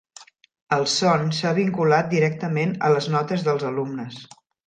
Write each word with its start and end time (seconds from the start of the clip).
El 0.77 0.85
son 0.93 1.27
s'ha 1.39 1.51
vinculat 1.59 2.09
directament 2.15 2.73
a 2.89 2.93
les 2.97 3.11
notes 3.19 3.47
dels 3.49 3.67
alumnes. 3.73 4.19